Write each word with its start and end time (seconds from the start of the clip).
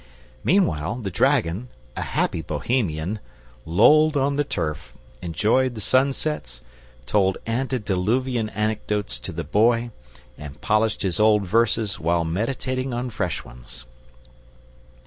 Meanwhile 0.43 0.95
the 1.03 1.11
dragon, 1.11 1.67
a 1.95 2.01
happy 2.01 2.41
Bohemian, 2.41 3.19
lolled 3.67 4.17
on 4.17 4.35
the 4.35 4.43
turf, 4.43 4.95
enjoyed 5.21 5.75
the 5.75 5.79
sunsets, 5.79 6.63
told 7.05 7.37
antediluvian 7.45 8.49
anecdotes 8.49 9.19
to 9.19 9.31
the 9.31 9.43
Boy, 9.43 9.91
and 10.39 10.59
polished 10.59 11.03
his 11.03 11.19
old 11.19 11.43
verses 11.45 11.99
while 11.99 12.25
meditating 12.25 12.95
on 12.95 13.11
fresh 13.11 13.45
ones. 13.45 13.85